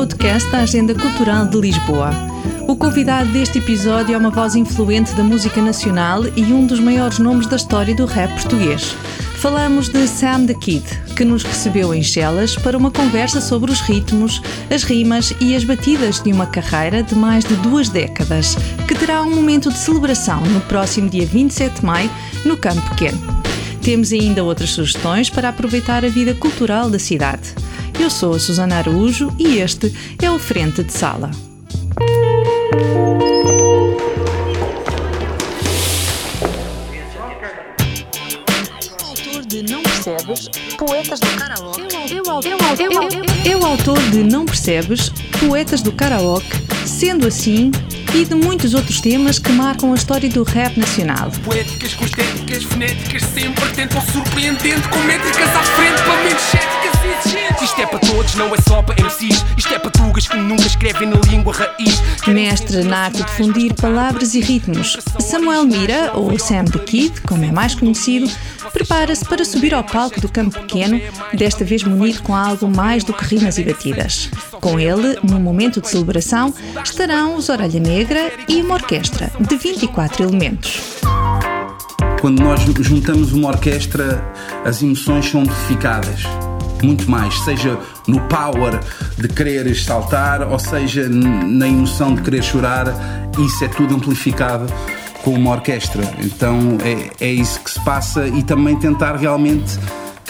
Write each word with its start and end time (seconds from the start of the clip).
podcast 0.00 0.50
da 0.50 0.60
Agenda 0.60 0.94
Cultural 0.94 1.44
de 1.44 1.60
Lisboa. 1.60 2.08
O 2.66 2.74
convidado 2.74 3.30
deste 3.32 3.58
episódio 3.58 4.14
é 4.14 4.16
uma 4.16 4.30
voz 4.30 4.54
influente 4.54 5.12
da 5.12 5.22
música 5.22 5.60
nacional 5.60 6.22
e 6.34 6.42
um 6.44 6.66
dos 6.66 6.80
maiores 6.80 7.18
nomes 7.18 7.46
da 7.46 7.56
história 7.56 7.94
do 7.94 8.06
rap 8.06 8.32
português. 8.32 8.96
Falamos 9.36 9.90
de 9.90 10.08
Sam 10.08 10.46
the 10.46 10.54
Kid, 10.54 10.84
que 11.14 11.22
nos 11.22 11.42
recebeu 11.42 11.92
em 11.92 12.02
Chelas 12.02 12.56
para 12.56 12.78
uma 12.78 12.90
conversa 12.90 13.42
sobre 13.42 13.70
os 13.70 13.82
ritmos, 13.82 14.40
as 14.74 14.84
rimas 14.84 15.34
e 15.38 15.54
as 15.54 15.64
batidas 15.64 16.18
de 16.22 16.32
uma 16.32 16.46
carreira 16.46 17.02
de 17.02 17.14
mais 17.14 17.44
de 17.44 17.54
duas 17.56 17.90
décadas, 17.90 18.56
que 18.88 18.94
terá 18.94 19.20
um 19.20 19.34
momento 19.34 19.70
de 19.70 19.76
celebração 19.76 20.40
no 20.46 20.62
próximo 20.62 21.10
dia 21.10 21.26
27 21.26 21.80
de 21.80 21.84
maio 21.84 22.10
no 22.46 22.56
Campo 22.56 22.80
Pequeno. 22.88 23.20
Temos 23.82 24.12
ainda 24.14 24.42
outras 24.42 24.70
sugestões 24.70 25.28
para 25.28 25.50
aproveitar 25.50 26.06
a 26.06 26.08
vida 26.08 26.32
cultural 26.32 26.88
da 26.88 26.98
cidade. 26.98 27.59
Eu 28.00 28.08
sou 28.08 28.34
a 28.34 28.40
Susana 28.40 28.76
Araújo 28.76 29.30
e 29.38 29.58
este 29.58 29.92
é 30.22 30.30
o 30.30 30.38
Frente 30.38 30.82
de 30.82 30.90
Sala. 30.90 31.30
percebes, 39.82 40.48
poetas 40.78 41.20
do 41.20 41.26
karaoke. 41.36 41.80
Eu, 42.10 42.24
eu, 42.24 43.02
eu, 43.12 43.52
eu, 43.52 43.66
autor 43.66 43.98
de 44.10 44.24
Não 44.24 44.46
Percebes, 44.46 45.10
poetas 45.38 45.82
do 45.82 45.92
karaoke, 45.92 46.46
sendo 46.86 47.26
assim, 47.26 47.70
e 48.14 48.24
de 48.24 48.34
muitos 48.34 48.72
outros 48.72 48.98
temas 49.00 49.38
que 49.38 49.52
marcam 49.52 49.92
a 49.92 49.94
história 49.94 50.28
do 50.30 50.42
rap 50.42 50.78
nacional. 50.78 51.30
Poéticas 51.44 51.92
com 51.92 52.06
estéticas, 52.06 52.64
fonéticas, 52.64 53.22
sempre 53.22 53.68
tentam 53.74 54.00
surpreendente, 54.00 54.88
com 54.88 54.98
métricas 55.00 55.54
à 55.54 55.62
frente 55.62 56.02
para 56.02 56.24
menos 56.24 56.42
céticas. 56.42 56.89
Isto 57.62 57.82
é 57.82 57.86
para 57.86 57.98
todos, 57.98 58.34
não 58.34 58.54
é 58.54 58.60
só 58.60 58.82
para 58.82 59.02
MCs. 59.02 59.44
Isto 59.56 59.74
é 59.74 59.78
para 59.78 59.90
tugas 59.90 60.26
que 60.26 60.36
nunca 60.36 60.66
escrevem 60.66 61.08
na 61.08 61.16
língua 61.16 61.52
raiz. 61.52 62.02
Mestre 62.26 62.84
na 62.84 63.04
arte 63.04 63.22
de 63.22 63.30
fundir 63.32 63.74
palavras 63.74 64.34
e 64.34 64.40
ritmos, 64.40 64.96
Samuel 65.18 65.64
Mira, 65.64 66.12
ou 66.14 66.38
Sam 66.38 66.64
the 66.64 66.78
Kid, 66.80 67.20
como 67.22 67.44
é 67.44 67.50
mais 67.50 67.74
conhecido, 67.74 68.30
prepara-se 68.72 69.24
para 69.24 69.44
subir 69.44 69.74
ao 69.74 69.84
palco 69.84 70.20
do 70.20 70.28
campo 70.28 70.60
pequeno, 70.60 71.00
desta 71.32 71.64
vez 71.64 71.84
munido 71.84 72.22
com 72.22 72.34
algo 72.34 72.68
mais 72.68 73.04
do 73.04 73.12
que 73.12 73.24
rimas 73.24 73.58
e 73.58 73.64
batidas. 73.64 74.30
Com 74.60 74.78
ele, 74.78 75.18
no 75.22 75.40
momento 75.40 75.80
de 75.80 75.88
celebração, 75.88 76.52
estarão 76.84 77.36
os 77.36 77.48
Orelha 77.48 77.80
Negra 77.80 78.32
e 78.48 78.62
uma 78.62 78.74
orquestra 78.74 79.30
de 79.40 79.56
24 79.56 80.22
elementos. 80.22 80.80
Quando 82.20 82.40
nós 82.40 82.60
juntamos 82.80 83.32
uma 83.32 83.48
orquestra, 83.48 84.22
as 84.64 84.82
emoções 84.82 85.30
são 85.30 85.42
amplificadas 85.42 86.24
muito 86.84 87.10
mais, 87.10 87.38
seja 87.40 87.78
no 88.06 88.20
power 88.22 88.80
de 89.18 89.28
querer 89.28 89.74
saltar, 89.74 90.42
ou 90.50 90.58
seja 90.58 91.08
na 91.08 91.68
emoção 91.68 92.14
de 92.14 92.22
querer 92.22 92.42
chorar, 92.42 92.86
isso 93.38 93.64
é 93.64 93.68
tudo 93.68 93.94
amplificado 93.94 94.66
com 95.22 95.34
uma 95.34 95.50
orquestra. 95.52 96.02
Então 96.22 96.78
é, 96.84 97.24
é 97.24 97.32
isso 97.32 97.60
que 97.60 97.70
se 97.70 97.80
passa 97.84 98.26
e 98.26 98.42
também 98.42 98.76
tentar 98.76 99.16
realmente 99.16 99.78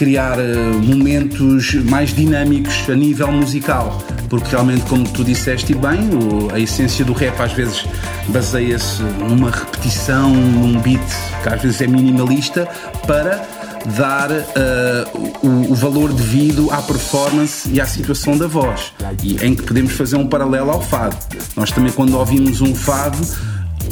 criar 0.00 0.38
uh, 0.38 0.82
momentos 0.82 1.74
mais 1.74 2.14
dinâmicos 2.14 2.88
a 2.88 2.94
nível 2.94 3.30
musical, 3.30 4.02
porque 4.30 4.48
realmente, 4.48 4.86
como 4.86 5.06
tu 5.06 5.22
disseste 5.22 5.74
bem, 5.74 6.08
a 6.54 6.58
essência 6.58 7.04
do 7.04 7.12
rap 7.12 7.38
às 7.38 7.52
vezes 7.52 7.84
baseia-se 8.28 9.02
numa 9.02 9.50
repetição, 9.50 10.30
num 10.30 10.80
beat 10.80 11.02
que 11.42 11.48
às 11.50 11.60
vezes 11.60 11.82
é 11.82 11.86
minimalista, 11.86 12.66
para 13.06 13.46
dar 13.86 14.30
uh, 14.30 15.46
o, 15.46 15.72
o, 15.72 15.74
valor 15.74 16.12
devido 16.12 16.70
à 16.70 16.82
performance 16.82 17.68
e 17.70 17.80
à 17.80 17.86
situação 17.86 18.36
da 18.36 18.46
voz, 18.46 18.92
e 19.22 19.36
em 19.44 19.54
que 19.54 19.62
podemos 19.62 19.92
fazer 19.92 20.16
um 20.16 20.26
paralelo 20.26 20.70
ao 20.70 20.82
fado. 20.82 21.16
Nós 21.56 21.70
também, 21.70 21.92
quando 21.92 22.16
ouvimos 22.16 22.60
um 22.60 22.74
fado, 22.74 23.18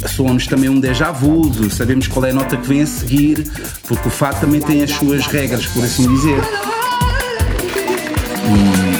soa-nos 0.07 0.47
também 0.47 0.69
um 0.69 0.79
déjà 0.79 1.11
vu, 1.11 1.51
sabemos 1.69 2.07
qual 2.07 2.25
é 2.25 2.31
a 2.31 2.33
nota 2.33 2.55
que 2.55 2.67
vem 2.67 2.81
a 2.81 2.87
seguir, 2.87 3.51
porque 3.87 4.07
o 4.07 4.11
fado 4.11 4.39
também 4.39 4.61
tem 4.61 4.83
as 4.83 4.91
suas 4.91 5.25
regras, 5.25 5.65
por 5.67 5.83
assim 5.83 6.07
dizer. 6.07 6.39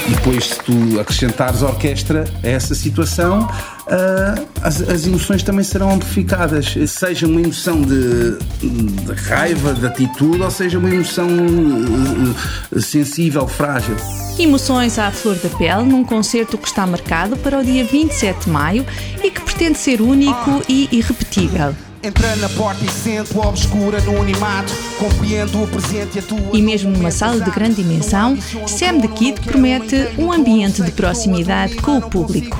E, 0.08 0.10
depois, 0.14 0.48
se 0.48 0.58
tu 0.60 1.00
acrescentares 1.00 1.62
orquestra 1.62 2.24
a 2.42 2.46
essa 2.46 2.74
situação, 2.74 3.48
uh, 3.90 4.48
as, 4.62 4.80
as, 4.80 5.06
emoções 5.06 5.42
também 5.42 5.64
serão 5.64 5.92
amplificadas. 5.92 6.74
Seja 6.88 7.26
uma 7.26 7.40
emoção 7.40 7.82
de, 7.82 8.38
de 8.60 9.12
raiva, 9.28 9.74
de 9.74 9.86
atitude, 9.86 10.42
ou 10.42 10.50
seja 10.50 10.78
uma 10.78 10.90
emoção 10.90 11.28
uh, 11.28 12.80
sensível, 12.80 13.46
frágil. 13.46 13.96
Emoções 14.38 14.98
à 14.98 15.10
flor 15.10 15.36
da 15.36 15.48
pele 15.50 15.82
num 15.84 16.04
concerto 16.04 16.56
que 16.56 16.68
está 16.68 16.86
marcado 16.86 17.36
para 17.36 17.58
o 17.58 17.64
dia 17.64 17.84
27 17.84 18.44
de 18.44 18.50
maio 18.50 18.86
e 19.22 19.30
que 19.30 19.40
pretende 19.40 19.78
ser 19.78 20.00
único 20.00 20.62
e 20.68 20.88
irrepetível. 20.90 21.74
Entra 22.02 22.34
na 22.36 22.48
porta 22.48 22.82
e 22.82 22.88
sento 22.88 23.38
obscura 23.40 24.00
no 24.00 24.22
animato, 24.22 24.72
compreendo 24.98 25.62
o 25.62 25.68
presente 25.68 26.16
e 26.16 26.18
a 26.20 26.22
tua. 26.22 26.56
E 26.56 26.62
mesmo 26.62 26.90
numa 26.90 27.10
sala 27.10 27.38
de 27.38 27.50
grande 27.50 27.82
dimensão, 27.82 28.38
Sam 28.66 29.00
the 29.00 29.08
Kid 29.08 29.38
promete 29.42 30.08
um 30.16 30.32
ambiente 30.32 30.82
de 30.82 30.90
proximidade 30.92 31.76
com 31.76 31.98
o 31.98 32.00
público. 32.00 32.56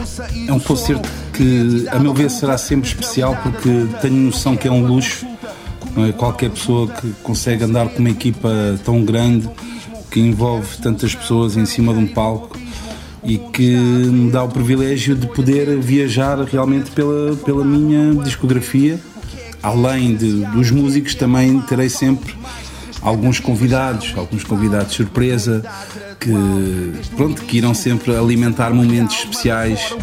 É 0.47 0.53
um 0.53 0.61
concerto 0.61 1.09
que, 1.33 1.87
a 1.91 1.99
meu 1.99 2.13
ver, 2.13 2.31
será 2.31 2.59
sempre 2.59 2.87
especial 2.87 3.35
porque 3.43 3.87
tenho 4.03 4.15
noção 4.15 4.59
que 4.59 4.69
é 4.69 4.71
um 4.71 4.85
luxo. 4.85 5.27
Não 5.97 6.05
é 6.05 6.13
qualquer 6.13 6.51
pessoa 6.51 6.87
que 6.89 7.11
consegue 7.23 7.65
andar 7.65 7.89
com 7.89 8.01
uma 8.01 8.11
equipa 8.11 8.79
tão 8.85 9.03
grande 9.03 9.49
que 10.11 10.21
envolve 10.21 10.77
tantas 10.83 11.15
pessoas 11.15 11.57
em 11.57 11.65
cima 11.65 11.95
de 11.95 11.99
um 11.99 12.07
palco 12.07 12.59
e 13.25 13.39
que 13.39 13.75
me 13.75 14.31
dá 14.31 14.43
o 14.43 14.49
privilégio 14.49 15.15
de 15.15 15.27
poder 15.29 15.79
viajar 15.79 16.39
realmente 16.43 16.91
pela, 16.91 17.35
pela 17.37 17.65
minha 17.65 18.15
discografia 18.23 19.01
além 19.63 20.17
de, 20.17 20.45
dos 20.47 20.71
músicos, 20.71 21.15
também 21.15 21.61
terei 21.63 21.89
sempre 21.89 22.35
alguns 23.03 23.41
convidados, 23.41 24.13
alguns 24.17 24.45
convidados 24.45 24.95
surpresa 24.95 25.65
que, 26.19 26.31
pronto, 27.17 27.43
que 27.43 27.57
irão 27.57 27.73
sempre 27.73 28.15
alimentar 28.15 28.71
momentos 28.71 29.17
especiais, 29.21 29.95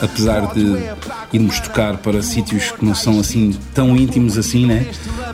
apesar 0.00 0.52
de 0.54 0.76
irmos 1.32 1.60
tocar 1.60 1.98
para 1.98 2.22
sítios 2.22 2.70
que 2.70 2.84
não 2.84 2.94
são 2.94 3.20
assim 3.20 3.54
tão 3.74 3.96
íntimos 3.96 4.38
assim, 4.38 4.66
né? 4.66 4.86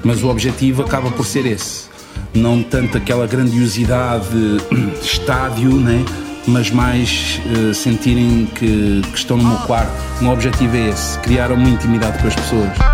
Mas 0.03 0.22
o 0.22 0.28
objetivo 0.28 0.82
acaba 0.82 1.10
por 1.10 1.24
ser 1.24 1.47
esse. 1.47 1.91
Não 2.34 2.62
tanto 2.62 2.97
aquela 2.97 3.26
grandiosidade 3.26 4.26
de 4.30 5.06
estádio, 5.06 5.70
né? 5.76 6.04
mas 6.47 6.70
mais 6.70 7.41
uh, 7.47 7.72
sentirem 7.72 8.48
que, 8.54 9.00
que 9.12 9.16
estão 9.16 9.36
no 9.36 9.44
meu 9.44 9.59
quarto. 9.59 9.92
O 10.20 10.24
meu 10.24 10.32
objetivo 10.32 10.76
é 10.76 10.88
esse, 10.88 11.16
criar 11.20 11.53
uma 11.53 11.69
intimidade 11.69 12.19
com 12.20 12.26
as 12.26 12.34
pessoas. 12.34 12.91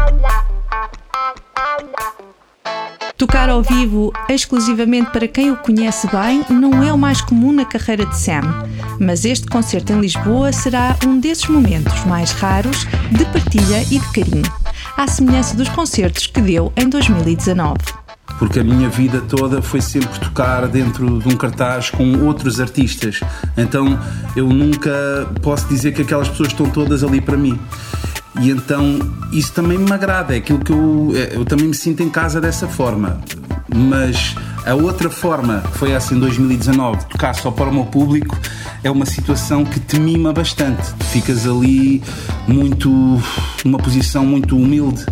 Tocar 3.18 3.48
ao 3.48 3.64
vivo 3.64 4.12
exclusivamente 4.28 5.10
para 5.10 5.26
quem 5.26 5.50
o 5.50 5.56
conhece 5.56 6.06
bem 6.06 6.44
não 6.48 6.84
é 6.84 6.92
o 6.92 6.96
mais 6.96 7.20
comum 7.20 7.50
na 7.50 7.64
carreira 7.64 8.06
de 8.06 8.16
Sam, 8.16 8.42
mas 9.00 9.24
este 9.24 9.48
concerto 9.48 9.92
em 9.92 10.00
Lisboa 10.00 10.52
será 10.52 10.96
um 11.04 11.18
desses 11.18 11.48
momentos 11.48 12.04
mais 12.04 12.30
raros 12.30 12.86
de 13.10 13.24
partilha 13.24 13.82
e 13.90 13.98
de 13.98 14.12
carinho, 14.12 14.52
à 14.96 15.08
semelhança 15.08 15.56
dos 15.56 15.68
concertos 15.68 16.28
que 16.28 16.41
deu 16.41 16.72
em 16.76 16.88
2019 16.88 17.76
porque 18.38 18.60
a 18.60 18.65
minha 18.65 18.88
vida 18.88 19.21
toda 19.21 19.60
foi 19.60 19.80
sempre 19.80 20.16
tocar 20.21 20.68
dentro 20.68 21.18
de 21.18 21.28
um 21.28 21.36
cartaz 21.36 21.91
com 21.91 22.24
outros 22.24 22.60
artistas. 22.60 23.18
Então 23.56 23.98
eu 24.36 24.47
nunca 24.47 25.28
posso 25.42 25.66
dizer 25.66 25.92
que 25.92 26.03
aquelas 26.03 26.28
pessoas 26.28 26.50
estão 26.50 26.71
todas 26.71 27.03
ali 27.03 27.21
para 27.21 27.36
mim. 27.36 27.59
E 28.40 28.50
então 28.50 28.98
isso 29.32 29.52
também 29.52 29.78
me 29.78 29.92
agrada, 29.92 30.34
é 30.34 30.38
aquilo 30.38 30.60
que 30.60 30.72
eu, 30.72 31.12
é, 31.14 31.36
eu 31.36 31.44
também 31.44 31.66
me 31.66 31.74
sinto 31.74 32.02
em 32.02 32.08
casa 32.08 32.40
dessa 32.40 32.68
forma. 32.68 33.20
Mas 33.74 34.34
a 34.64 34.74
outra 34.74 35.10
forma, 35.10 35.62
que 35.72 35.78
foi 35.78 35.92
essa 35.92 36.14
em 36.14 36.18
2019, 36.18 37.06
tocar 37.06 37.34
só 37.34 37.50
para 37.50 37.68
o 37.68 37.74
meu 37.74 37.84
público, 37.84 38.38
é 38.82 38.90
uma 38.90 39.06
situação 39.06 39.64
que 39.64 39.80
te 39.80 39.98
mima 39.98 40.32
bastante. 40.32 40.82
Ficas 41.10 41.46
ali 41.46 42.02
muito, 42.46 42.90
numa 43.64 43.78
posição 43.78 44.24
muito 44.24 44.56
humilde 44.56 45.04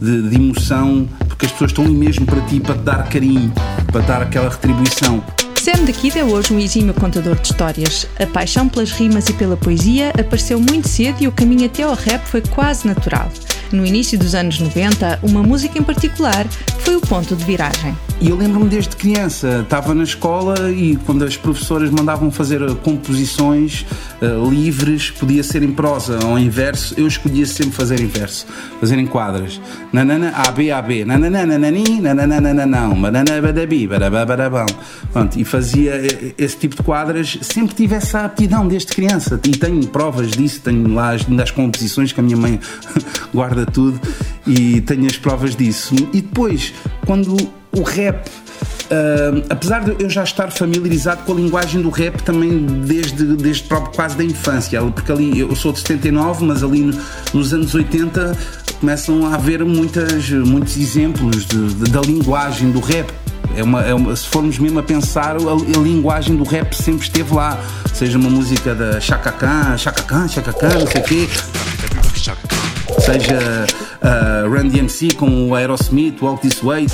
de, 0.00 0.28
de 0.28 0.36
emoção, 0.36 1.08
porque 1.28 1.46
as 1.46 1.52
pessoas 1.52 1.70
estão 1.70 1.84
ali 1.84 1.94
mesmo 1.94 2.24
para 2.26 2.40
ti, 2.42 2.60
para 2.60 2.74
te 2.74 2.82
dar 2.82 3.08
carinho, 3.08 3.52
para 3.90 4.00
te 4.00 4.06
dar 4.06 4.22
aquela 4.22 4.48
retribuição. 4.48 5.22
Sam 5.60 5.84
the 5.84 5.92
Kid 5.92 6.18
é 6.18 6.24
hoje 6.24 6.54
um 6.54 6.58
exímio 6.58 6.94
contador 6.94 7.38
de 7.38 7.48
histórias. 7.48 8.06
A 8.18 8.26
paixão 8.26 8.66
pelas 8.66 8.92
rimas 8.92 9.28
e 9.28 9.34
pela 9.34 9.58
poesia 9.58 10.08
apareceu 10.18 10.58
muito 10.58 10.88
cedo 10.88 11.22
e 11.22 11.28
o 11.28 11.32
caminho 11.32 11.66
até 11.66 11.82
ao 11.82 11.92
rap 11.92 12.24
foi 12.24 12.40
quase 12.40 12.86
natural. 12.86 13.30
No 13.70 13.84
início 13.84 14.18
dos 14.18 14.34
anos 14.34 14.58
90, 14.58 15.20
uma 15.22 15.42
música 15.42 15.78
em 15.78 15.82
particular 15.82 16.48
foi 16.78 16.96
o 16.96 17.00
ponto 17.02 17.36
de 17.36 17.44
viragem. 17.44 17.94
E 18.22 18.28
eu 18.28 18.36
lembro-me 18.36 18.68
desde 18.68 18.94
criança, 18.94 19.60
estava 19.62 19.94
na 19.94 20.02
escola 20.02 20.70
e 20.70 20.94
quando 21.06 21.24
as 21.24 21.38
professoras 21.38 21.88
mandavam 21.88 22.30
fazer 22.30 22.60
composições 22.76 23.86
uh, 24.20 24.50
livres, 24.50 25.10
podia 25.10 25.42
ser 25.42 25.62
em 25.62 25.72
prosa 25.72 26.18
ou 26.26 26.38
em 26.38 26.50
verso, 26.50 26.94
eu 26.98 27.06
escolhia 27.06 27.46
sempre 27.46 27.72
fazer 27.72 27.98
em 27.98 28.06
verso, 28.06 28.46
fazer 28.78 28.98
em 28.98 29.06
quadras. 29.06 29.58
Nanana, 29.90 30.32
AB, 30.36 30.70
AB, 30.70 31.06
nanana, 31.06 31.46
nanani, 31.46 31.98
nanana, 31.98 32.40
nananão, 32.42 33.00
banana, 33.00 33.40
badabi, 33.40 33.86
barabababão. 33.86 34.66
Pronto, 35.14 35.40
e 35.40 35.44
fazia 35.44 36.02
esse 36.36 36.58
tipo 36.58 36.76
de 36.76 36.82
quadras, 36.82 37.38
sempre 37.40 37.74
tive 37.74 37.94
essa 37.94 38.26
aptidão 38.26 38.68
desde 38.68 38.92
criança 38.92 39.40
e 39.46 39.52
tenho 39.52 39.86
provas 39.86 40.32
disso, 40.32 40.60
tenho 40.60 40.92
lá 40.92 41.14
as, 41.14 41.26
as 41.26 41.50
composições 41.50 42.12
que 42.12 42.20
a 42.20 42.22
minha 42.22 42.36
mãe 42.36 42.60
guarda 43.32 43.64
tudo 43.64 43.98
e 44.46 44.82
tenho 44.82 45.06
as 45.06 45.16
provas 45.16 45.56
disso. 45.56 45.94
E 46.12 46.20
depois, 46.20 46.74
quando 47.06 47.59
o 47.72 47.82
rap 47.82 48.28
Uh, 48.90 49.46
apesar 49.48 49.84
de 49.84 50.02
eu 50.02 50.10
já 50.10 50.24
estar 50.24 50.50
familiarizado 50.50 51.22
com 51.22 51.30
a 51.30 51.34
linguagem 51.36 51.80
do 51.80 51.90
rap 51.90 52.20
também 52.24 52.66
desde, 52.66 53.36
desde 53.36 53.62
próprio 53.62 53.94
quase 53.94 54.16
da 54.16 54.24
infância, 54.24 54.82
porque 54.82 55.12
ali 55.12 55.38
eu 55.38 55.54
sou 55.54 55.72
de 55.72 55.78
79, 55.78 56.44
mas 56.44 56.64
ali 56.64 56.80
no, 56.80 57.00
nos 57.32 57.54
anos 57.54 57.72
80 57.72 58.36
começam 58.80 59.24
a 59.26 59.36
haver 59.36 59.64
muitas, 59.64 60.28
muitos 60.30 60.76
exemplos 60.76 61.46
de, 61.46 61.72
de, 61.72 61.88
da 61.88 62.00
linguagem 62.00 62.72
do 62.72 62.80
rap. 62.80 63.12
É 63.56 63.62
uma, 63.62 63.82
é 63.82 63.94
uma, 63.94 64.16
se 64.16 64.26
formos 64.26 64.58
mesmo 64.58 64.80
a 64.80 64.82
pensar, 64.82 65.36
a, 65.36 65.38
a, 65.38 65.80
linguagem 65.80 66.36
do 66.36 66.42
rap 66.42 66.74
sempre 66.74 67.06
esteve 67.06 67.32
lá. 67.32 67.62
Seja 67.94 68.18
uma 68.18 68.28
música 68.28 68.74
da 68.74 69.00
Chaka 69.00 69.30
Khan, 69.30 69.78
Chaka 69.78 70.02
Khan, 70.02 70.26
Chaka 70.26 70.52
Khan, 70.52 70.78
não 70.80 70.86
sei 70.88 71.00
o 71.00 71.04
quê. 71.04 71.28
Seja 72.98 73.66
uh, 74.02 74.48
Run 74.48 74.68
DMC 74.68 75.14
com 75.14 75.48
o 75.48 75.54
Aerosmith, 75.54 76.20
Walk 76.20 76.42
This 76.42 76.60
Way 76.60 76.86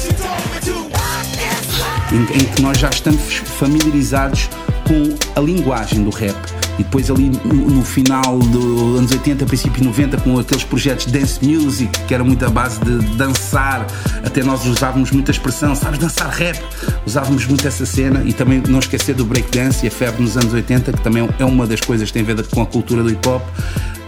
em, 2.13 2.23
em 2.23 2.45
que 2.45 2.63
nós 2.63 2.79
já 2.79 2.89
estamos 2.89 3.35
familiarizados 3.35 4.49
com 4.87 5.15
a 5.39 5.43
linguagem 5.43 6.05
do 6.05 6.11
rap. 6.11 6.37
E 6.79 6.85
depois 6.85 7.11
ali 7.11 7.31
no 7.31 7.83
final 7.83 8.39
dos 8.39 8.99
anos 8.99 9.11
80, 9.11 9.47
princípio 9.47 9.83
90, 9.83 10.19
com 10.19 10.39
aqueles 10.39 10.63
projetos 10.63 11.07
dance 11.07 11.43
music, 11.45 11.91
que 12.07 12.15
era 12.15 12.23
muito 12.23 12.45
a 12.45 12.51
base 12.51 12.79
de 12.81 12.99
dançar, 13.17 13.87
até 14.23 14.43
nós 14.43 14.67
usávamos 14.67 15.11
muita 15.11 15.31
expressão, 15.31 15.75
sabes 15.75 15.99
dançar 15.99 16.29
rap? 16.29 16.61
Usávamos 17.07 17.47
muito 17.47 17.67
essa 17.67 17.87
cena 17.87 18.23
e 18.27 18.33
também 18.33 18.63
não 18.69 18.79
esquecer 18.79 19.15
do 19.15 19.25
breakdance 19.25 19.87
e 19.87 19.89
a 19.89 19.91
febre 19.91 20.23
nos 20.23 20.37
anos 20.37 20.53
80, 20.53 20.93
que 20.93 21.01
também 21.01 21.27
é 21.39 21.45
uma 21.45 21.67
das 21.67 21.81
coisas 21.81 22.09
que 22.11 22.13
tem 22.13 22.23
a 22.23 22.35
ver 22.35 22.47
com 22.47 22.61
a 22.61 22.67
cultura 22.67 23.03
do 23.03 23.11
hip 23.11 23.27
hop. 23.27 23.43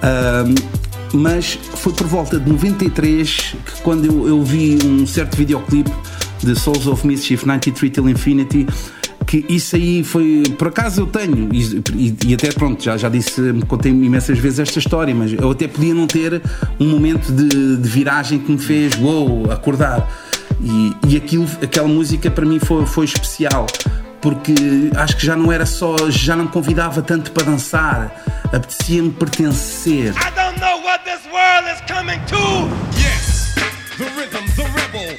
Um, 0.02 0.77
mas 1.12 1.58
foi 1.74 1.92
por 1.92 2.06
volta 2.06 2.38
de 2.38 2.50
93 2.50 3.56
que 3.64 3.82
quando 3.82 4.04
eu, 4.04 4.28
eu 4.28 4.42
vi 4.42 4.78
um 4.84 5.06
certo 5.06 5.36
videoclipe 5.36 5.90
de 6.42 6.54
Souls 6.54 6.86
of 6.86 7.06
Mischief 7.06 7.44
93 7.44 7.92
Till 7.92 8.08
Infinity 8.08 8.66
que 9.28 9.44
isso 9.48 9.76
aí 9.76 10.02
foi, 10.02 10.42
por 10.56 10.68
acaso 10.68 11.02
eu 11.02 11.06
tenho, 11.06 11.50
e, 11.52 12.16
e, 12.26 12.32
até 12.32 12.50
pronto, 12.50 12.82
já, 12.82 12.96
já 12.96 13.10
disse, 13.10 13.42
contei 13.66 13.92
imensas 13.92 14.38
vezes 14.38 14.60
esta 14.60 14.78
história, 14.78 15.14
mas 15.14 15.34
eu 15.34 15.50
até 15.50 15.68
podia 15.68 15.92
não 15.92 16.06
ter 16.06 16.40
um 16.80 16.88
momento 16.88 17.30
de, 17.30 17.76
de 17.76 17.88
viragem 17.88 18.38
que 18.38 18.50
me 18.50 18.58
fez, 18.58 18.96
wow, 18.96 19.50
acordar. 19.50 20.10
E, 20.62 20.92
e 21.08 21.16
aquilo, 21.16 21.46
aquela 21.62 21.86
música 21.86 22.30
para 22.30 22.46
mim 22.46 22.58
foi, 22.58 22.86
foi 22.86 23.04
especial, 23.04 23.66
porque 24.20 24.54
acho 24.96 25.16
que 25.16 25.26
já 25.26 25.36
não 25.36 25.52
era 25.52 25.66
só, 25.66 25.96
já 26.10 26.34
não 26.36 26.44
me 26.44 26.50
convidava 26.50 27.02
tanto 27.02 27.32
para 27.32 27.44
dançar, 27.44 28.12
apetecia-me 28.44 29.10
pertencer. 29.10 30.14
I 30.14 30.30
don't 30.34 30.58
know 30.60 30.82
what 30.82 31.04
this 31.04 31.20
world 31.32 31.68
is 31.72 31.80
coming 31.86 32.20
to. 32.26 32.68
Yes, 32.98 33.54
the 33.96 34.04
rhythm, 34.16 34.44
the 34.56 34.64
rebel. 34.64 35.18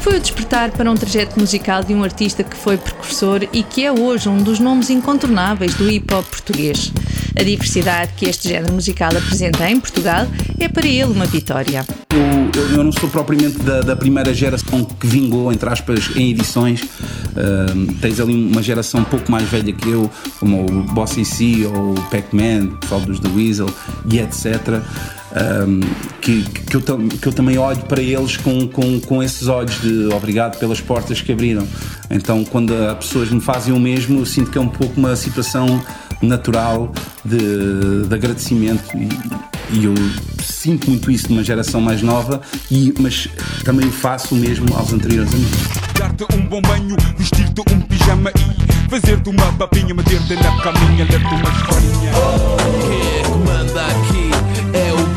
Foi 0.00 0.16
o 0.18 0.20
despertar 0.20 0.70
para 0.70 0.90
um 0.90 0.94
trajeto 0.94 1.40
musical 1.40 1.82
de 1.82 1.94
um 1.94 2.04
artista 2.04 2.44
que 2.44 2.56
foi 2.56 2.76
precursor 2.76 3.48
e 3.52 3.62
que 3.62 3.84
é 3.84 3.90
hoje 3.90 4.28
um 4.28 4.42
dos 4.42 4.60
nomes 4.60 4.90
incontornáveis 4.90 5.74
do 5.74 5.90
hip 5.90 6.12
hop 6.12 6.26
português. 6.26 6.92
A 7.38 7.42
diversidade 7.42 8.12
que 8.14 8.26
este 8.26 8.48
género 8.48 8.74
musical 8.74 9.10
apresenta 9.16 9.68
em 9.68 9.80
Portugal 9.80 10.26
é 10.60 10.68
para 10.68 10.86
ele 10.86 11.04
uma 11.04 11.26
vitória. 11.26 11.84
Eu, 12.14 12.76
eu 12.76 12.84
não 12.84 12.92
sou 12.92 13.08
propriamente 13.08 13.58
da, 13.58 13.80
da, 13.80 13.96
primeira 13.96 14.32
geração 14.32 14.84
que 14.84 15.06
vingou, 15.06 15.52
entre 15.52 15.68
aspas, 15.68 16.10
em 16.14 16.30
edições. 16.30 16.82
Uh, 16.82 17.92
tens 18.00 18.20
ali 18.20 18.32
uma 18.32 18.62
geração 18.62 19.00
um 19.00 19.04
pouco 19.04 19.30
mais 19.30 19.48
velha 19.48 19.72
que 19.72 19.88
eu, 19.88 20.10
como 20.38 20.64
o 20.64 20.82
Bossy 20.82 21.24
C 21.24 21.66
ou 21.66 21.92
o 21.92 22.02
Pac-Man, 22.10 22.74
o 22.74 22.76
pessoal 22.76 23.00
dos 23.00 23.18
The 23.18 23.28
Weasel 23.28 23.68
e 24.10 24.18
etc 24.20 24.82
um, 25.34 25.80
que, 26.20 26.42
que, 26.42 26.76
eu, 26.76 26.80
que 26.80 27.26
eu 27.26 27.32
também 27.32 27.58
olho 27.58 27.82
para 27.82 28.00
eles 28.00 28.36
com, 28.36 28.68
com, 28.68 29.00
com 29.00 29.22
esses 29.22 29.48
olhos 29.48 29.80
de 29.80 30.06
obrigado 30.14 30.58
pelas 30.58 30.80
portas 30.80 31.20
que 31.20 31.32
abriram. 31.32 31.66
Então, 32.10 32.44
quando 32.44 32.72
as 32.72 32.98
pessoas 32.98 33.30
me 33.30 33.40
fazem 33.40 33.74
o 33.74 33.80
mesmo, 33.80 34.20
eu 34.20 34.26
sinto 34.26 34.50
que 34.50 34.58
é 34.58 34.60
um 34.60 34.68
pouco 34.68 34.98
uma 34.98 35.16
situação 35.16 35.82
natural 36.22 36.92
de, 37.24 38.06
de 38.06 38.14
agradecimento 38.14 38.96
e, 38.96 39.08
e, 39.70 39.84
eu 39.84 39.94
sinto 40.42 40.90
muito 40.90 41.10
isso 41.10 41.30
numa 41.30 41.42
geração 41.42 41.80
mais 41.80 42.02
nova, 42.02 42.40
e, 42.70 42.94
mas 42.98 43.28
também 43.64 43.90
faço 43.90 44.34
o 44.34 44.38
mesmo 44.38 44.66
aos 44.76 44.92
anteriores 44.92 45.32
amigos. 45.32 45.58
Dar-te 45.98 46.24
um 46.34 46.46
bom 46.46 46.62
banho, 46.62 46.96
vestir-te 47.16 47.60
um 47.72 47.80
pijama 47.80 48.30
e 48.30 48.90
fazer-te 48.90 49.28
uma 49.28 49.52
papinha, 49.52 49.94
meter-te 49.94 50.34
na 50.34 50.62
caminha, 50.62 51.06
ler-te 51.10 51.34
uma 51.34 51.50
historinha. 51.50 52.12
Quem 52.82 53.18
é 53.18 53.22
que 53.22 53.30
manda 53.30 53.86
aqui? 53.86 54.30
É 54.76 54.92
o 54.92 55.14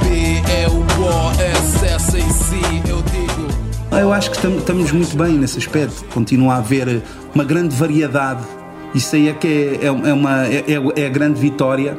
eu 2.90 3.02
digo. 3.04 3.48
Ah, 3.92 4.00
eu 4.00 4.12
acho 4.12 4.32
que 4.32 4.38
estamos 4.38 4.92
muito 4.92 5.18
bem 5.18 5.38
nesse 5.38 5.58
aspecto. 5.58 6.04
Continua 6.14 6.56
a 6.56 6.58
haver 6.58 7.02
uma 7.34 7.44
grande 7.44 7.76
variedade. 7.76 8.44
Isso 8.94 9.16
aí 9.16 9.30
é 9.30 9.34
que 9.34 9.48
é, 9.48 9.86
é, 9.86 9.88
é 9.88 10.14
uma, 10.14 10.48
é, 10.48 10.64
é, 10.68 11.02
é 11.02 11.06
a 11.06 11.10
grande 11.10 11.40
vitória. 11.40 11.98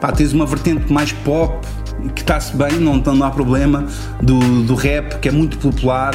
Pá, 0.00 0.12
tens 0.12 0.32
uma 0.32 0.44
vertente 0.44 0.92
mais 0.92 1.12
pop, 1.12 1.66
que 2.14 2.20
está-se 2.20 2.56
bem, 2.56 2.78
não, 2.78 2.96
não 2.96 3.24
há 3.24 3.30
problema, 3.30 3.86
do, 4.22 4.62
do 4.62 4.74
rap, 4.74 5.18
que 5.18 5.28
é 5.28 5.32
muito 5.32 5.58
popular. 5.58 6.14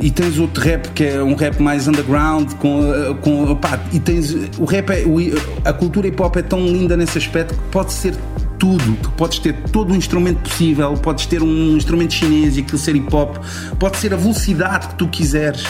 E 0.00 0.10
tens 0.10 0.38
outro 0.38 0.62
rap 0.62 0.88
que 0.94 1.04
é 1.04 1.22
um 1.22 1.34
rap 1.34 1.60
mais 1.60 1.86
underground 1.86 2.54
com, 2.54 2.80
com 3.20 3.54
pá, 3.56 3.78
e 3.92 4.00
tens 4.00 4.34
o 4.58 4.64
rap 4.64 4.88
é, 4.90 5.04
a 5.66 5.72
cultura 5.72 6.08
hip 6.08 6.22
hop 6.22 6.36
é 6.36 6.42
tão 6.42 6.60
linda 6.66 6.96
nesse 6.96 7.18
aspecto 7.18 7.54
que 7.54 7.68
pode 7.70 7.92
ser 7.92 8.14
tudo. 8.58 8.96
Tu 9.02 9.10
podes 9.10 9.38
ter 9.38 9.54
todo 9.70 9.92
o 9.92 9.96
instrumento 9.96 10.38
possível, 10.38 10.94
podes 10.94 11.26
ter 11.26 11.42
um 11.42 11.76
instrumento 11.76 12.14
chinês 12.14 12.56
e 12.56 12.60
aquilo 12.60 12.78
ser 12.78 12.96
hip 12.96 13.14
hop, 13.14 13.36
pode 13.78 13.98
ser 13.98 14.14
a 14.14 14.16
velocidade 14.16 14.88
que 14.88 14.94
tu 14.94 15.08
quiseres. 15.08 15.64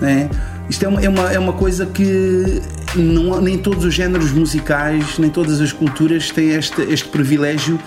Né? 0.00 0.28
Isto 0.68 0.84
é 0.84 0.88
uma, 0.88 1.00
é 1.00 1.08
uma, 1.08 1.32
é 1.32 1.38
uma 1.38 1.52
coisa 1.54 1.86
que 1.86 2.60
não, 2.94 3.40
nem 3.40 3.58
todos 3.58 3.84
os 3.84 3.94
géneros 3.94 4.32
musicais, 4.32 5.18
nem 5.18 5.30
todas 5.30 5.60
as 5.60 5.72
culturas 5.72 6.30
têm 6.30 6.50
este, 6.50 6.82
este 6.82 7.08
privilégio. 7.08 7.78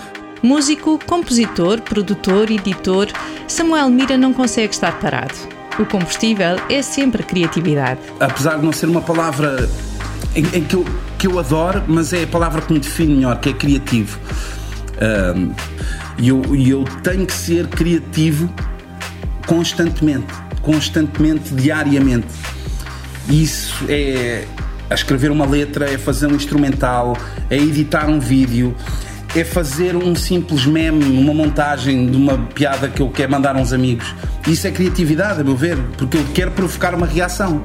Músico, 0.42 0.98
compositor, 1.04 1.80
produtor, 1.80 2.50
editor, 2.50 3.08
Samuel 3.46 3.90
Mira 3.90 4.16
não 4.16 4.32
consegue 4.32 4.72
estar 4.72 4.98
parado. 5.00 5.34
O 5.78 5.84
combustível 5.84 6.56
é 6.68 6.82
sempre 6.82 7.22
criatividade. 7.22 8.00
Apesar 8.20 8.56
de 8.58 8.64
não 8.64 8.72
ser 8.72 8.86
uma 8.86 9.00
palavra 9.00 9.68
em, 10.34 10.44
em 10.56 10.64
que, 10.64 10.74
eu, 10.74 10.84
que 11.18 11.26
eu 11.26 11.38
adoro, 11.38 11.82
mas 11.86 12.12
é 12.12 12.24
a 12.24 12.26
palavra 12.26 12.60
que 12.60 12.72
me 12.72 12.78
define 12.78 13.14
melhor, 13.14 13.40
que 13.40 13.50
é 13.50 13.52
criativo. 13.52 14.18
E 16.18 16.28
eu, 16.28 16.42
eu 16.56 16.84
tenho 17.02 17.24
que 17.26 17.32
ser 17.32 17.66
criativo 17.68 18.52
constantemente, 19.46 20.26
constantemente, 20.62 21.54
diariamente. 21.54 22.26
Isso 23.28 23.84
é 23.88 24.44
a 24.90 24.94
escrever 24.94 25.30
uma 25.30 25.46
letra, 25.46 25.90
é 25.90 25.98
fazer 25.98 26.26
um 26.26 26.34
instrumental, 26.34 27.16
é 27.50 27.56
editar 27.56 28.08
um 28.08 28.18
vídeo, 28.18 28.74
é 29.34 29.44
fazer 29.44 29.94
um 29.94 30.14
simples 30.14 30.64
meme, 30.64 31.04
uma 31.04 31.34
montagem 31.34 32.10
de 32.10 32.16
uma 32.16 32.38
piada 32.54 32.88
que 32.88 33.00
eu 33.00 33.10
quero 33.10 33.30
mandar 33.30 33.56
a 33.56 33.58
uns 33.58 33.72
amigos. 33.72 34.14
Isso 34.46 34.66
é 34.66 34.70
criatividade, 34.70 35.40
a 35.40 35.44
meu 35.44 35.56
ver, 35.56 35.78
porque 35.96 36.16
eu 36.16 36.24
quero 36.34 36.50
provocar 36.52 36.94
uma 36.94 37.06
reação. 37.06 37.62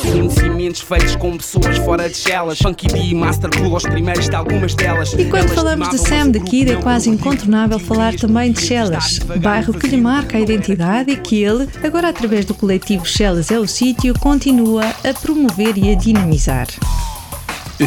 Conhecimentos 0.00 0.80
feitos 0.80 1.16
com 1.16 1.36
pessoas 1.36 1.76
fora 1.78 2.08
de 2.08 2.16
Shellas. 2.16 2.58
Funky 2.58 2.86
D, 2.86 3.14
Master 3.14 3.50
Cool, 3.58 3.74
os 3.74 3.82
primeiros 3.82 4.28
de 4.28 4.36
algumas 4.36 4.74
delas. 4.74 5.12
E 5.12 5.24
quando 5.24 5.48
falamos 5.48 5.90
de 5.90 5.98
Sam 5.98 6.30
the 6.30 6.38
Kid, 6.38 6.70
é 6.70 6.76
quase 6.76 7.10
incontornável 7.10 7.80
falar 7.80 8.14
também 8.14 8.52
de 8.52 8.60
Shellas, 8.60 9.18
bairro 9.40 9.74
que 9.74 9.88
lhe 9.88 9.96
marca 9.96 10.38
a 10.38 10.40
identidade 10.40 11.10
e 11.10 11.16
que 11.16 11.42
ele, 11.42 11.68
agora 11.82 12.08
através 12.10 12.44
do 12.44 12.54
coletivo 12.54 13.04
Shellas 13.04 13.50
é 13.50 13.58
o 13.58 13.66
Sítio, 13.66 14.14
continua 14.18 14.84
a 14.86 15.12
promover 15.20 15.76
e 15.76 15.90
a 15.90 15.94
dinamizar. 15.94 16.68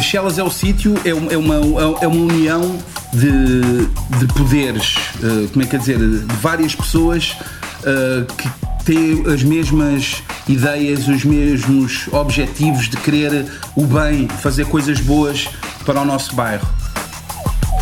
Shellas 0.00 0.38
é 0.38 0.42
o 0.42 0.50
Sítio 0.50 0.94
é 1.04 1.12
uma, 1.12 1.54
é 2.00 2.06
uma 2.06 2.32
união 2.32 2.78
de, 3.12 3.86
de 4.18 4.26
poderes, 4.34 4.96
eh, 5.22 5.48
como 5.52 5.62
é 5.62 5.68
que 5.68 5.76
é 5.76 5.78
dizer, 5.78 5.98
de 5.98 6.34
várias 6.36 6.74
pessoas 6.74 7.36
uh, 7.80 8.24
que 8.34 8.48
têm 8.84 9.22
as 9.32 9.42
mesmas 9.42 10.22
ideias, 10.48 11.06
os 11.08 11.24
mesmos 11.24 12.08
objetivos 12.10 12.88
de 12.88 12.96
querer 12.96 13.46
o 13.76 13.84
bem, 13.84 14.28
fazer 14.28 14.64
coisas 14.64 14.98
boas 15.00 15.46
para 15.84 16.00
o 16.00 16.04
nosso 16.04 16.34
bairro. 16.34 16.66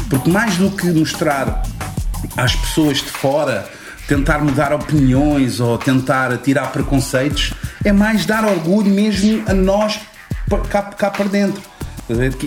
Porque 0.09 0.29
mais 0.29 0.57
do 0.57 0.71
que 0.71 0.91
mostrar 0.91 1.63
às 2.37 2.55
pessoas 2.57 2.99
de 2.99 3.05
fora, 3.05 3.71
tentar 4.09 4.41
mudar 4.41 4.73
opiniões 4.73 5.61
ou 5.61 5.79
tentar 5.79 6.37
tirar 6.39 6.73
preconceitos, 6.73 7.55
é 7.85 7.93
mais 7.93 8.27
dar 8.27 8.45
orgulho 8.45 8.91
mesmo 8.91 9.45
a 9.47 9.55
nós 9.55 10.01
cá, 10.69 10.83
cá 10.83 11.11
para 11.11 11.27
dentro. 11.27 11.70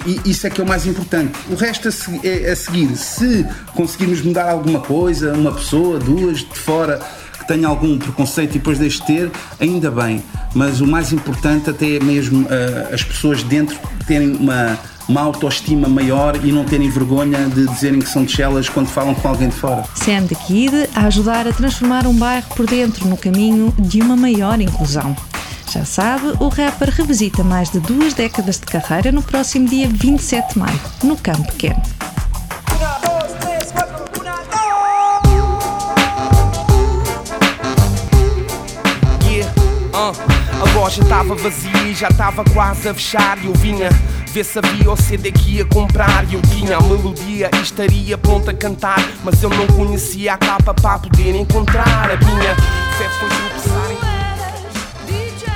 E 0.05 0.29
isso 0.29 0.46
é 0.46 0.50
que 0.50 0.60
é 0.60 0.63
o 0.63 0.67
mais 0.67 0.86
importante. 0.86 1.32
O 1.50 1.55
resto 1.55 1.89
é 2.24 2.51
a 2.51 2.55
seguir. 2.55 2.96
Se 2.96 3.46
conseguirmos 3.74 4.22
mudar 4.22 4.50
alguma 4.50 4.79
coisa, 4.79 5.34
uma 5.34 5.51
pessoa, 5.51 6.00
duas 6.00 6.39
de 6.39 6.60
fora 6.60 7.00
que 7.39 7.48
tenha 7.48 7.67
algum 7.67 7.98
preconceito 7.98 8.51
e 8.51 8.60
depois 8.60 8.79
deixe 8.79 9.00
de 9.00 9.05
ter, 9.05 9.32
ainda 9.60 9.91
bem. 9.91 10.24
Mas 10.53 10.82
o 10.82 10.88
mais 10.88 11.12
importante 11.12 11.70
até 11.70 11.96
é 11.96 12.00
mesmo 12.00 12.43
uh, 12.43 12.93
as 12.93 13.03
pessoas 13.03 13.43
dentro 13.43 13.77
terem 14.08 14.36
uma, 14.36 14.77
uma 15.08 15.22
autoestima 15.22 15.88
maior 15.88 16.39
e 16.43 16.51
não 16.51 16.63
terem 16.63 16.89
vergonha 16.89 17.46
de 17.50 17.67
dizerem 17.67 18.00
que 18.00 18.10
são 18.10 18.24
de 18.24 18.32
Chelas 18.32 18.70
quando 18.70 18.88
falam 18.88 19.13
com 19.13 19.27
alguém 19.27 19.50
de 19.50 19.55
fora. 19.55 19.84
Sam 19.96 20.25
the 20.27 20.36
Kid 20.36 20.89
a 20.96 21.08
ajudar 21.08 21.48
a 21.48 21.51
transformar 21.51 22.08
um 22.08 22.13
bairro 22.13 22.48
por 22.55 22.65
dentro 22.65 23.08
no 23.08 23.17
caminho 23.17 23.74
de 23.77 24.01
uma 24.01 24.15
maior 24.15 24.60
inclusão. 24.62 25.15
Já 25.74 25.84
sabe, 25.84 26.27
o 26.39 26.50
rapper 26.50 26.92
revisita 26.92 27.44
mais 27.44 27.72
de 27.72 27.80
duas 27.80 28.13
décadas 28.13 28.60
de 28.60 28.65
carreira 28.68 29.12
no 29.12 29.24
próximo 29.24 29.68
dia 29.68 29.89
27 29.89 30.53
de 30.53 30.60
maio, 30.60 30.80
no 31.01 31.18
Campo 31.18 31.51
Pequeno. 31.51 31.82
A 40.62 40.75
loja 40.75 41.01
estava 41.01 41.34
vazia 41.34 41.84
e 41.88 41.96
já 41.96 42.08
estava 42.08 42.44
quase 42.44 42.88
a 42.88 42.94
fechar. 42.94 43.39
E 43.44 43.48
eu 43.48 43.53
vinha 43.53 43.89
ver 44.32 44.44
se 44.44 44.60
havia 44.60 44.92
o 44.92 44.98
CD 44.98 45.32
que 45.32 45.58
ia 45.58 45.65
comprar. 45.65 46.25
E 46.30 46.36
eu 46.36 46.42
tinha 46.42 46.77
a 46.77 46.82
melodia 46.82 47.50
e 47.53 47.62
estaria 47.62 48.18
pronto 48.18 48.50
a 48.50 48.53
cantar. 48.53 49.00
Mas 49.24 49.42
eu 49.42 49.50
não 49.50 49.68
conhecia 49.68 50.34
a 50.34 50.38
capa 50.38 50.74
para 50.74 51.00
poder 51.00 51.36
encontrar. 51.36 52.12
A 52.12 52.15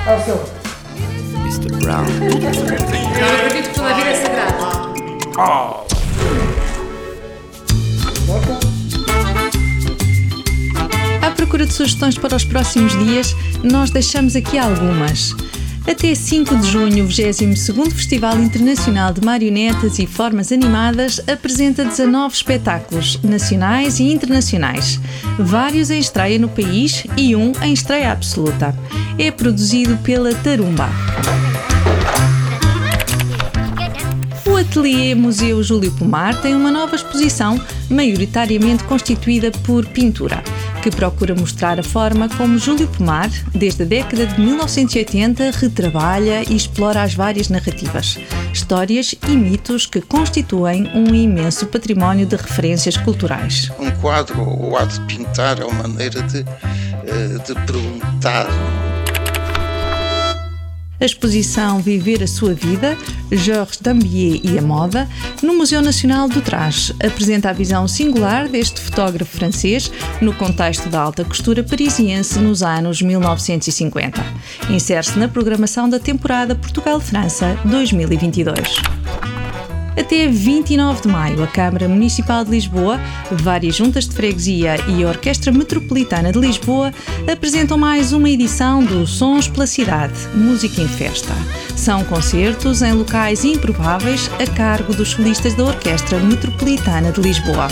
em... 0.08 1.40
Mr. 1.42 1.70
Brown 1.82 2.04
Eu 3.20 3.46
acredito 3.46 3.68
que 3.68 3.74
toda 3.74 3.90
a 3.90 3.94
vida 3.94 4.08
é 4.08 4.14
sagrada. 4.14 4.56
Oh. 5.36 5.86
À 11.24 11.30
procura 11.32 11.66
de 11.66 11.72
sugestões 11.72 12.16
para 12.16 12.34
os 12.34 12.44
próximos 12.44 12.92
dias, 13.04 13.36
nós 13.62 13.90
deixamos 13.90 14.34
aqui 14.34 14.58
algumas. 14.58 15.34
Até 15.90 16.14
5 16.14 16.54
de 16.58 16.70
junho, 16.70 17.06
o 17.06 17.08
22º 17.08 17.90
Festival 17.90 18.38
Internacional 18.38 19.10
de 19.10 19.24
Marionetas 19.24 19.98
e 19.98 20.06
Formas 20.06 20.52
Animadas 20.52 21.18
apresenta 21.26 21.82
19 21.82 22.34
espetáculos, 22.34 23.18
nacionais 23.22 23.98
e 23.98 24.04
internacionais, 24.04 25.00
vários 25.38 25.88
em 25.88 25.98
estreia 25.98 26.38
no 26.38 26.46
país 26.46 27.04
e 27.16 27.34
um 27.34 27.52
em 27.62 27.72
estreia 27.72 28.12
absoluta. 28.12 28.78
É 29.18 29.30
produzido 29.30 29.96
pela 29.98 30.34
Tarumba. 30.34 30.90
O 34.44 34.56
Ateliê 34.56 35.14
Museu 35.14 35.62
Júlio 35.62 35.90
Pomar 35.92 36.38
tem 36.42 36.54
uma 36.54 36.70
nova 36.70 36.96
exposição, 36.96 37.58
maioritariamente 37.88 38.84
constituída 38.84 39.50
por 39.64 39.86
pintura, 39.86 40.44
que 40.82 40.90
procura 40.90 41.34
mostrar 41.34 41.78
a 41.78 41.82
forma 41.82 42.28
como 42.28 42.58
Júlio 42.58 42.88
Pomar, 42.88 43.30
desde 43.54 43.82
a 43.82 43.86
década 43.86 44.26
de 44.26 44.40
1980, 44.40 45.50
retrabalha 45.50 46.42
e 46.48 46.56
explora 46.56 47.02
as 47.02 47.14
várias 47.14 47.48
narrativas, 47.48 48.18
histórias 48.52 49.14
e 49.26 49.30
mitos 49.32 49.86
que 49.86 50.00
constituem 50.00 50.90
um 50.94 51.14
imenso 51.14 51.66
património 51.66 52.26
de 52.26 52.36
referências 52.36 52.96
culturais. 52.96 53.70
Um 53.78 53.90
quadro, 53.90 54.40
o 54.42 54.76
ato 54.76 55.00
de 55.00 55.16
pintar, 55.16 55.60
é 55.60 55.64
uma 55.64 55.88
maneira 55.88 56.22
de, 56.22 56.40
eh, 56.40 57.38
de 57.46 57.54
perguntar 57.66 58.46
a 61.00 61.04
exposição 61.04 61.80
Viver 61.80 62.22
a 62.22 62.26
Sua 62.26 62.54
Vida, 62.54 62.96
Georges 63.30 63.78
Dambier 63.80 64.40
e 64.42 64.58
a 64.58 64.62
Moda, 64.62 65.08
no 65.42 65.54
Museu 65.54 65.80
Nacional 65.80 66.28
do 66.28 66.40
Traje, 66.40 66.94
apresenta 67.02 67.50
a 67.50 67.52
visão 67.52 67.86
singular 67.86 68.48
deste 68.48 68.80
fotógrafo 68.80 69.36
francês 69.36 69.90
no 70.20 70.34
contexto 70.34 70.88
da 70.88 71.00
alta 71.00 71.24
costura 71.24 71.62
parisiense 71.62 72.38
nos 72.38 72.62
anos 72.62 73.00
1950. 73.00 74.20
Insere-se 74.70 75.18
na 75.18 75.28
programação 75.28 75.88
da 75.88 75.98
temporada 75.98 76.54
Portugal-França 76.54 77.58
2022. 77.64 78.97
Até 79.98 80.28
29 80.28 81.02
de 81.02 81.08
maio, 81.08 81.42
a 81.42 81.46
Câmara 81.48 81.88
Municipal 81.88 82.44
de 82.44 82.52
Lisboa, 82.52 83.00
várias 83.32 83.74
juntas 83.74 84.06
de 84.06 84.14
freguesia 84.14 84.76
e 84.86 85.02
a 85.02 85.08
Orquestra 85.08 85.50
Metropolitana 85.50 86.30
de 86.30 86.38
Lisboa 86.38 86.92
apresentam 87.30 87.76
mais 87.76 88.12
uma 88.12 88.30
edição 88.30 88.84
do 88.84 89.04
Sons 89.08 89.48
pela 89.48 89.66
Cidade, 89.66 90.14
Música 90.34 90.80
em 90.80 90.88
Festa. 90.88 91.34
São 91.76 92.04
concertos 92.04 92.80
em 92.80 92.92
locais 92.92 93.44
improváveis 93.44 94.30
a 94.40 94.46
cargo 94.46 94.94
dos 94.94 95.10
solistas 95.10 95.54
da 95.54 95.64
Orquestra 95.64 96.20
Metropolitana 96.20 97.10
de 97.10 97.20
Lisboa. 97.20 97.66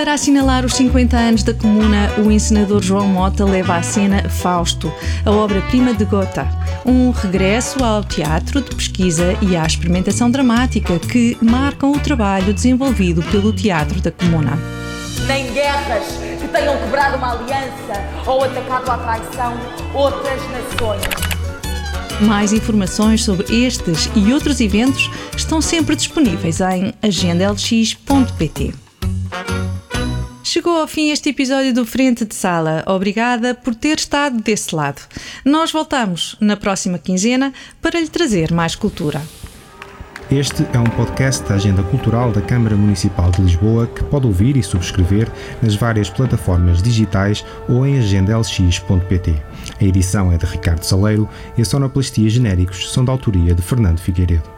Para 0.00 0.14
assinalar 0.14 0.64
os 0.64 0.72
50 0.76 1.14
anos 1.14 1.42
da 1.42 1.52
Comuna, 1.52 2.10
o 2.16 2.30
encenador 2.30 2.82
João 2.82 3.06
Mota 3.06 3.44
leva 3.44 3.76
à 3.76 3.82
cena 3.82 4.26
Fausto, 4.30 4.90
a 5.26 5.30
obra-prima 5.30 5.92
de 5.92 6.06
Gotha, 6.06 6.48
um 6.86 7.10
regresso 7.10 7.84
ao 7.84 8.02
teatro 8.02 8.62
de 8.62 8.74
pesquisa 8.74 9.36
e 9.42 9.54
à 9.54 9.66
experimentação 9.66 10.30
dramática 10.30 10.98
que 10.98 11.36
marcam 11.42 11.92
o 11.92 12.00
trabalho 12.00 12.54
desenvolvido 12.54 13.22
pelo 13.24 13.52
Teatro 13.52 14.00
da 14.00 14.10
Comuna. 14.10 14.58
Nem 15.26 15.52
guerras 15.52 16.06
que 16.40 16.48
tenham 16.48 16.78
quebrado 16.78 17.18
uma 17.18 17.32
aliança 17.32 18.02
ou 18.26 18.42
atacado 18.42 18.90
à 18.90 18.96
traição 18.96 19.52
outras 19.92 20.40
nações. 20.50 21.02
Mais 22.22 22.54
informações 22.54 23.22
sobre 23.22 23.54
estes 23.54 24.08
e 24.16 24.32
outros 24.32 24.62
eventos 24.62 25.10
estão 25.36 25.60
sempre 25.60 25.94
disponíveis 25.94 26.58
em 26.62 26.94
agendalx.pt. 27.02 28.72
Chegou 30.52 30.78
ao 30.78 30.88
fim 30.88 31.12
este 31.12 31.28
episódio 31.28 31.72
do 31.72 31.86
Frente 31.86 32.24
de 32.24 32.34
Sala. 32.34 32.82
Obrigada 32.84 33.54
por 33.54 33.72
ter 33.72 33.96
estado 33.98 34.42
desse 34.42 34.74
lado. 34.74 35.00
Nós 35.44 35.70
voltamos 35.70 36.36
na 36.40 36.56
próxima 36.56 36.98
quinzena 36.98 37.52
para 37.80 38.00
lhe 38.00 38.08
trazer 38.08 38.50
mais 38.50 38.74
cultura. 38.74 39.22
Este 40.28 40.66
é 40.72 40.78
um 40.80 40.90
podcast 40.90 41.48
da 41.48 41.54
Agenda 41.54 41.84
Cultural 41.84 42.32
da 42.32 42.40
Câmara 42.40 42.74
Municipal 42.74 43.30
de 43.30 43.42
Lisboa 43.42 43.86
que 43.86 44.02
pode 44.02 44.26
ouvir 44.26 44.56
e 44.56 44.62
subscrever 44.64 45.30
nas 45.62 45.76
várias 45.76 46.10
plataformas 46.10 46.82
digitais 46.82 47.46
ou 47.68 47.86
em 47.86 48.00
agendalx.pt. 48.00 49.34
A 49.80 49.84
edição 49.84 50.32
é 50.32 50.36
de 50.36 50.46
Ricardo 50.46 50.82
Saleiro 50.82 51.28
e 51.56 51.62
a 51.62 51.64
sonoplastia 51.64 52.28
genéricos 52.28 52.92
são 52.92 53.04
da 53.04 53.12
autoria 53.12 53.54
de 53.54 53.62
Fernando 53.62 54.00
Figueiredo. 54.00 54.50